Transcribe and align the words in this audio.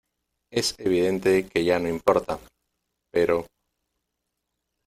es 0.51 0.73
evidente 0.79 1.47
que 1.47 1.63
ya 1.63 1.77
no 1.77 1.87
importa, 1.87 2.39
pero... 3.13 3.45